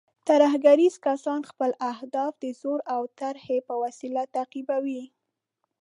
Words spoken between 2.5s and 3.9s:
زور او ترهې په